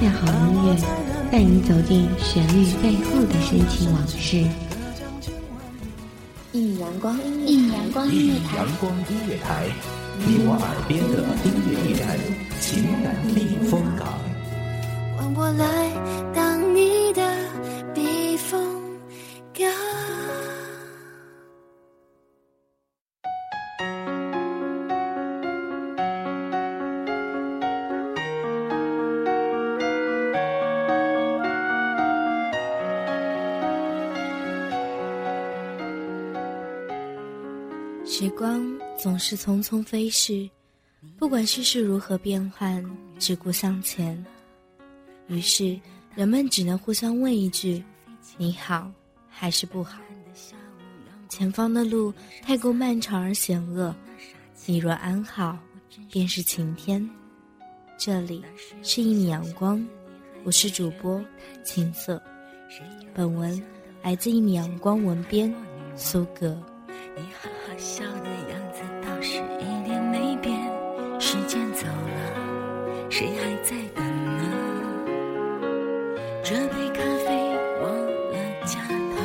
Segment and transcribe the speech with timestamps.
[0.00, 0.74] 下好音乐，
[1.30, 4.46] 带你走进旋律背后的深情往事。
[6.52, 9.66] 一阳光音乐，一阳光音乐台，阳光音乐台，
[10.26, 12.18] 你我耳边的音乐驿站，
[12.60, 14.08] 情感避风港。
[15.18, 15.92] 换我来
[16.34, 17.20] 当你的
[17.94, 18.58] 避风
[19.52, 19.70] 港。
[38.20, 38.62] 时光
[38.98, 40.46] 总是匆匆飞逝，
[41.16, 42.84] 不管世事如何变幻，
[43.18, 44.22] 只顾向前。
[45.28, 45.80] 于是，
[46.14, 47.82] 人们只能互相问一句
[48.36, 48.92] ：“你好，
[49.26, 50.02] 还是不好？”
[51.30, 53.96] 前方的路太过漫长而险恶，
[54.66, 55.58] 你若安好，
[56.10, 57.08] 便是晴天。
[57.96, 58.44] 这里
[58.82, 59.82] 是一米阳光，
[60.44, 61.24] 我是主播
[61.64, 62.22] 青色。
[63.14, 63.58] 本文
[64.02, 65.50] 来自一米阳光文编
[65.96, 66.62] 苏格。
[67.20, 70.58] 你哈哈笑的样子倒是一点没变，
[71.20, 74.02] 时间走了，谁还在等
[74.38, 74.42] 呢？
[76.42, 77.28] 这杯咖啡
[77.82, 77.92] 忘
[78.32, 79.20] 了加糖，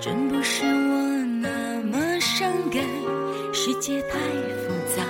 [0.00, 2.80] 真不是我那么伤感，
[3.52, 4.16] 世界太
[4.62, 5.02] 复杂。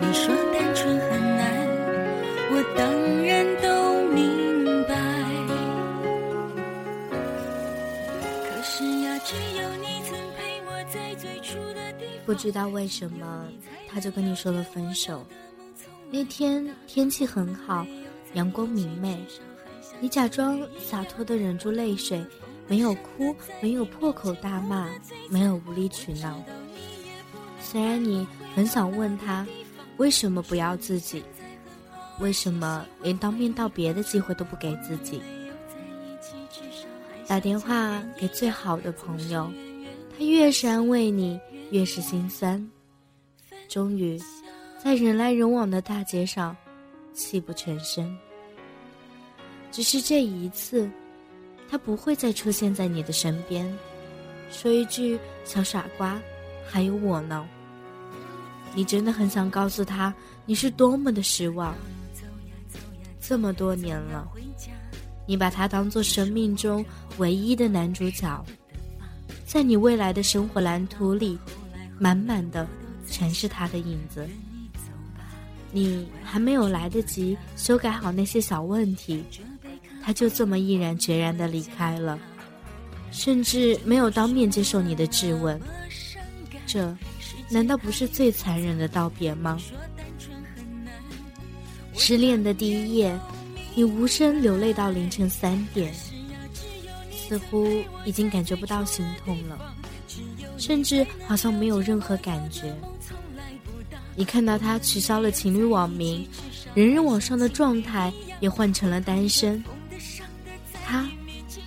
[0.00, 1.66] 你说单纯很难，
[2.52, 2.86] 我当
[3.26, 3.29] 然
[12.30, 13.48] 不知道为什么，
[13.88, 15.26] 他就跟你说了分手。
[16.12, 17.84] 那天天气很好，
[18.34, 19.20] 阳光明媚，
[19.98, 22.24] 你假装洒脱的忍住泪水，
[22.68, 24.88] 没有哭，没有破口大骂，
[25.28, 26.40] 没有无理取闹。
[27.60, 29.44] 虽然你很想问他，
[29.96, 31.24] 为什么不要自己？
[32.20, 35.20] 为什么连当面道别的机会都不给自己？
[37.26, 39.52] 打电话给最好的朋友。
[40.16, 42.64] 他越是安慰你，越是心酸。
[43.68, 44.20] 终于，
[44.82, 46.56] 在人来人往的大街上，
[47.14, 48.16] 泣不成声。
[49.70, 50.90] 只是这一次，
[51.68, 53.72] 他不会再出现在你的身边，
[54.50, 56.20] 说一句“小傻瓜”，
[56.68, 57.48] 还有我呢。
[58.74, 60.12] 你真的很想告诉他，
[60.46, 61.74] 你是多么的失望。
[63.20, 64.28] 这么多年了，
[65.26, 66.84] 你把他当做生命中
[67.18, 68.44] 唯一的男主角。
[69.50, 71.36] 在你未来的生活蓝图里，
[71.98, 72.68] 满满的
[73.04, 74.24] 全是他的影子。
[75.72, 79.24] 你还没有来得及修改好那些小问题，
[80.04, 82.16] 他就这么毅然决然的离开了，
[83.10, 85.60] 甚至没有当面接受你的质问。
[86.64, 86.96] 这，
[87.50, 89.58] 难道不是最残忍的道别吗？
[91.94, 93.18] 失恋的第一夜，
[93.74, 95.92] 你无声流泪到凌晨三点。
[97.30, 99.72] 似乎已经感觉不到心痛了，
[100.58, 102.74] 甚至好像没有任何感觉。
[104.16, 106.28] 你看到他取消了情侣网名，
[106.74, 109.62] 人人网上的状态也换成了单身。
[110.84, 111.08] 他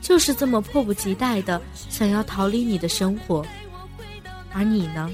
[0.02, 3.46] 就是这么迫不及待的想要逃离你的生活，
[4.52, 5.10] 而你呢，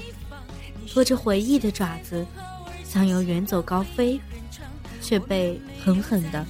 [0.92, 2.26] 拖着回忆的爪子，
[2.82, 4.20] 想要远走高飞，
[5.00, 6.44] 却被狠狠的。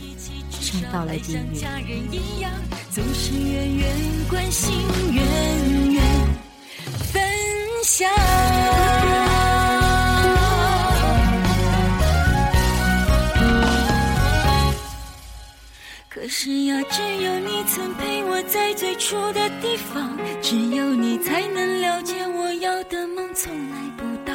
[0.59, 2.80] 摔到了地狱。
[3.03, 3.89] 总是远远
[4.29, 4.71] 关心，
[5.11, 5.25] 远
[5.91, 6.03] 远
[7.11, 7.23] 分
[7.83, 8.07] 享。
[16.11, 24.35] 可是呀，只有你曾陪我在最初的地方，只有你才能了解我要的梦从来不大。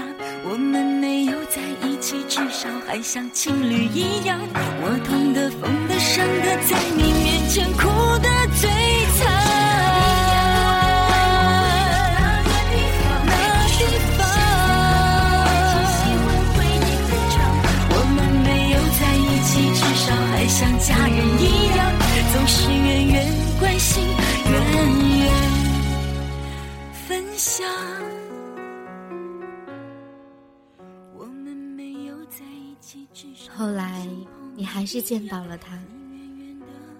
[0.49, 0.84] 我们
[1.55, 4.37] 在一起，至少还像情侣一样。
[4.53, 7.87] 我痛的、疯的、伤的，在你面前哭
[8.19, 8.27] 的
[8.59, 8.67] 最
[9.15, 9.23] 惨。
[12.43, 13.07] 那地方，
[17.87, 21.79] 我们没有在一起，至少还像家人一样，
[22.33, 23.15] 总是远远
[23.61, 24.03] 关心，
[24.51, 24.53] 远
[25.23, 25.31] 远
[27.07, 27.65] 分享。
[33.57, 34.05] 后来，
[34.53, 35.81] 你还是见到了他，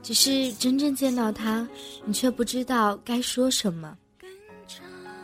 [0.02, 1.68] 只是真正见到他，
[2.06, 3.98] 你却不知道该说什么。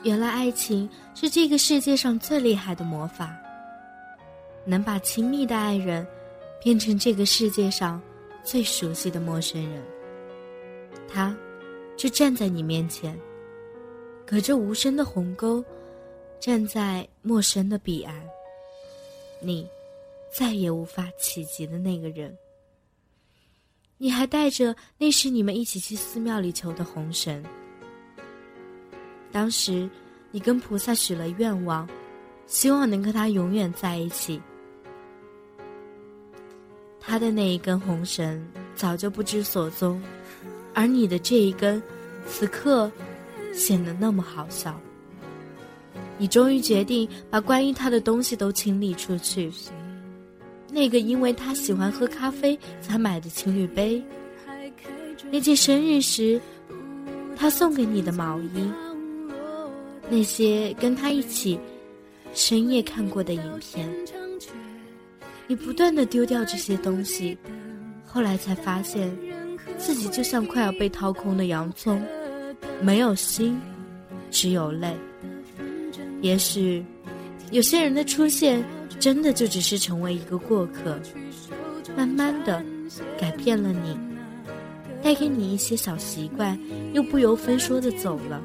[0.03, 3.33] 原来，爱情是这个世界上最厉害的魔法，
[4.65, 6.05] 能把亲密的爱人
[6.61, 8.01] 变成这个世界上
[8.43, 9.81] 最熟悉的陌生人。
[11.07, 11.33] 他，
[11.95, 13.17] 就站在你面前，
[14.25, 15.63] 隔着无声的鸿沟，
[16.41, 18.21] 站在陌生的彼岸。
[19.39, 19.65] 你。
[20.33, 22.35] 再也无法企及的那个人，
[23.97, 27.43] 你还带着那时你们一起去寺庙里求的红绳。
[29.31, 29.89] 当时，
[30.31, 31.87] 你跟菩萨许了愿望，
[32.47, 34.41] 希望能跟他永远在一起。
[36.99, 40.01] 他的那一根红绳早就不知所踪，
[40.73, 41.81] 而你的这一根，
[42.27, 42.89] 此刻
[43.53, 44.79] 显得那么好笑。
[46.17, 49.51] 你终于决定把关于他的东西都清理出去。
[50.73, 54.01] 那个因为他喜欢喝咖啡才买的情侣杯，
[55.29, 56.39] 那件生日时
[57.35, 58.71] 他送给你的毛衣，
[60.09, 61.59] 那些跟他一起
[62.33, 63.89] 深夜看过的影片，
[65.45, 67.37] 你不断的丢掉这些东西，
[68.05, 69.13] 后来才发现
[69.77, 72.01] 自己就像快要被掏空的洋葱，
[72.81, 73.59] 没有心，
[74.29, 74.95] 只有泪。
[76.21, 76.81] 也许
[77.51, 78.63] 有些人的出现。
[79.01, 80.99] 真的就只是成为一个过客，
[81.97, 82.63] 慢慢的
[83.19, 83.97] 改变了你，
[85.01, 86.55] 带给你一些小习惯，
[86.93, 88.39] 又不由分说的走了。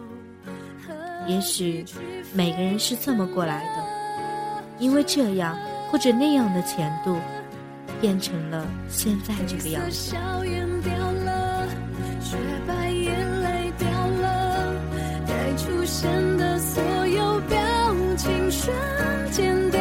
[1.28, 1.84] 也许
[2.32, 5.54] 每个人是这么过来的，因为这样
[5.90, 7.18] 或者那样的前度，
[8.00, 10.16] 变成了现在这个样子。
[15.56, 17.58] 出现的所有表
[18.16, 18.74] 情瞬
[19.32, 19.80] 间掉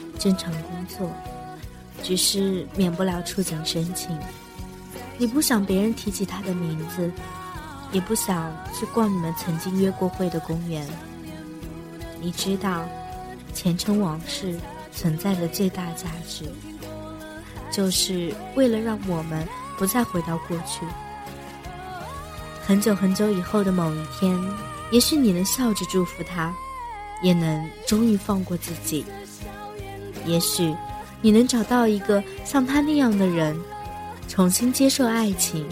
[0.21, 1.11] 正常工作，
[2.03, 4.15] 只是免不了触景生情。
[5.17, 7.11] 你不想别人提起他的名字，
[7.91, 10.87] 也不想去逛你们曾经约过会的公园。
[12.19, 12.85] 你知道，
[13.51, 14.59] 前尘往事
[14.93, 16.45] 存在的最大价值，
[17.71, 20.85] 就是为了让我们不再回到过去。
[22.63, 24.39] 很久很久以后的某一天。
[24.91, 26.53] 也许你能笑着祝福他，
[27.23, 29.03] 也能终于放过自己。
[30.25, 30.75] 也许
[31.21, 33.55] 你能找到一个像他那样的人，
[34.27, 35.67] 重新接受爱情。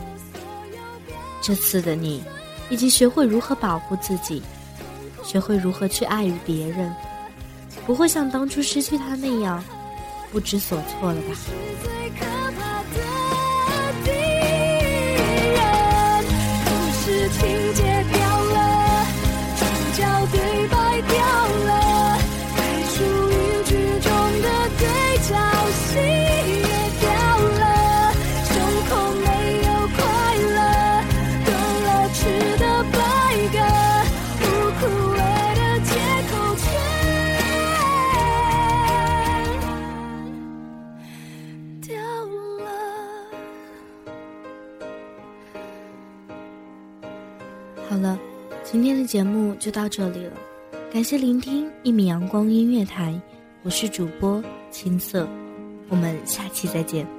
[1.42, 2.24] 这次的你，
[2.70, 4.42] 已经学会如何保护自己，
[5.24, 6.94] 学会如何去爱与别人，
[7.86, 9.64] 不会像当初失去他那样
[10.32, 12.39] 不知所措了吧？
[49.10, 50.34] 节目就到这里了，
[50.94, 53.20] 感谢聆听一米阳光音乐台，
[53.64, 54.40] 我是主播
[54.70, 55.28] 青色，
[55.88, 57.19] 我们下期再见。